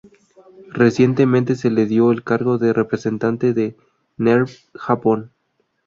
Recientemente 0.71 1.53
se 1.55 1.69
le 1.69 1.85
dio 1.85 2.11
el 2.11 2.23
cargo 2.23 2.57
de 2.57 2.73
representante 2.73 3.53
de 3.53 3.77
Nerv 4.17 4.49
Japón. 4.73 5.31